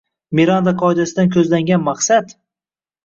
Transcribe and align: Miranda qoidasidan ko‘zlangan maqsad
Miranda 0.37 0.71
qoidasidan 0.79 1.29
ko‘zlangan 1.37 1.85
maqsad 1.91 2.35